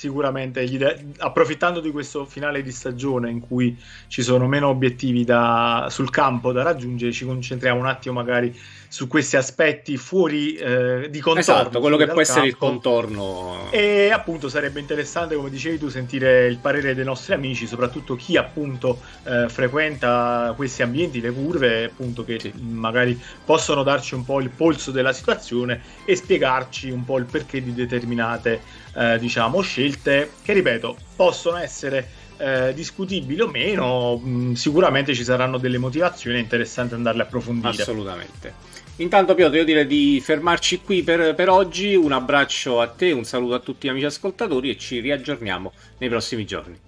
sicuramente 0.04 0.66
de- 0.66 1.06
approfittando 1.18 1.80
di 1.80 1.90
questo 1.90 2.26
finale 2.26 2.62
di 2.62 2.72
stagione 2.72 3.30
in 3.30 3.40
cui 3.40 3.78
ci 4.08 4.22
sono 4.22 4.46
meno 4.46 4.68
obiettivi 4.68 5.24
da- 5.24 5.86
sul 5.88 6.10
campo 6.10 6.52
da 6.52 6.62
raggiungere, 6.62 7.12
ci 7.12 7.24
concentriamo 7.24 7.80
un 7.80 7.86
attimo 7.86 8.14
magari 8.14 8.54
su 8.94 9.08
questi 9.08 9.34
aspetti 9.34 9.96
fuori 9.96 10.54
eh, 10.54 11.08
di 11.10 11.18
contorno. 11.18 11.40
Esatto, 11.40 11.80
quello 11.80 11.96
che 11.96 12.06
può 12.06 12.20
essere 12.20 12.46
il 12.46 12.56
contorno. 12.56 13.66
E 13.72 14.12
appunto 14.12 14.48
sarebbe 14.48 14.78
interessante, 14.78 15.34
come 15.34 15.50
dicevi 15.50 15.78
tu, 15.78 15.88
sentire 15.88 16.46
il 16.46 16.58
parere 16.58 16.94
dei 16.94 17.04
nostri 17.04 17.34
amici, 17.34 17.66
soprattutto 17.66 18.14
chi 18.14 18.36
appunto 18.36 19.00
eh, 19.24 19.48
frequenta 19.48 20.52
questi 20.54 20.82
ambienti, 20.82 21.20
le 21.20 21.32
curve, 21.32 21.86
appunto 21.86 22.24
che 22.24 22.38
sì. 22.38 22.52
magari 22.56 23.20
possono 23.44 23.82
darci 23.82 24.14
un 24.14 24.24
po' 24.24 24.38
il 24.38 24.50
polso 24.50 24.92
della 24.92 25.12
situazione 25.12 25.80
e 26.04 26.14
spiegarci 26.14 26.88
un 26.90 27.04
po' 27.04 27.18
il 27.18 27.24
perché 27.24 27.60
di 27.64 27.74
determinate 27.74 28.60
eh, 28.94 29.18
diciamo 29.18 29.60
scelte 29.60 30.30
che 30.40 30.52
ripeto 30.52 30.96
possono 31.16 31.56
essere 31.56 32.22
eh, 32.36 32.72
discutibili 32.74 33.40
o 33.40 33.48
meno, 33.48 34.16
mh, 34.16 34.28
mm, 34.28 34.52
sicuramente 34.52 35.14
ci 35.14 35.24
saranno 35.24 35.58
delle 35.58 35.78
motivazioni 35.78 36.38
interessanti 36.38 36.94
andarle 36.94 37.22
a 37.22 37.24
approfondire. 37.24 37.82
Assolutamente. 37.82 38.73
Intanto 38.96 39.34
Piotr, 39.34 39.56
io 39.56 39.64
direi 39.64 39.86
di 39.86 40.20
fermarci 40.22 40.80
qui 40.80 41.02
per, 41.02 41.34
per, 41.34 41.48
oggi. 41.48 41.96
Un 41.96 42.12
abbraccio 42.12 42.80
a 42.80 42.86
te, 42.86 43.10
un 43.10 43.24
saluto 43.24 43.54
a 43.54 43.58
tutti 43.58 43.86
gli 43.86 43.90
amici 43.90 44.06
ascoltatori 44.06 44.70
e 44.70 44.78
ci 44.78 45.00
riaggiorniamo 45.00 45.72
nei 45.98 46.08
prossimi 46.08 46.44
giorni. 46.44 46.78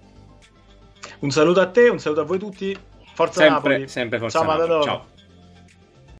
Un 1.19 1.31
saluto 1.31 1.59
a 1.59 1.67
te, 1.67 1.89
un 1.89 1.99
saluto 1.99 2.21
a 2.21 2.23
voi 2.23 2.39
tutti. 2.39 2.77
Forza 3.13 3.41
sempre, 3.41 3.71
Napoli. 3.71 3.87
Sempre 3.89 4.19
Forza 4.19 4.39
Ciao, 4.39 4.47
Napoli. 4.47 4.83
Ciao. 4.83 5.15